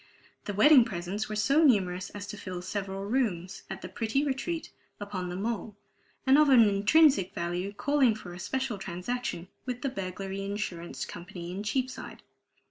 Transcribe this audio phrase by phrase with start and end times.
[0.45, 4.71] The wedding presents were so numerous as to fill several rooms at the pretty retreat
[4.99, 5.77] upon the Mole,
[6.25, 11.51] and of an intrinsic value calling for a special transaction with the Burglary Insurance Company
[11.51, 12.23] in Cheapside.